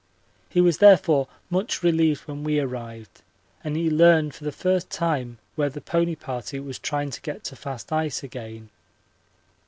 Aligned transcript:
He 0.49 0.61
was 0.61 0.79
therefore 0.79 1.27
much 1.51 1.83
relieved 1.83 2.21
when 2.21 2.43
we 2.43 2.59
arrived 2.59 3.21
and 3.63 3.77
he 3.77 3.87
learned 3.87 4.33
for 4.33 4.43
the 4.43 4.51
first 4.51 4.89
time 4.89 5.37
where 5.55 5.69
the 5.69 5.79
pony 5.79 6.15
party 6.15 6.59
was 6.59 6.79
trying 6.79 7.11
to 7.11 7.21
get 7.21 7.43
to 7.43 7.55
fast 7.55 7.93
ice 7.93 8.23
again. 8.23 8.71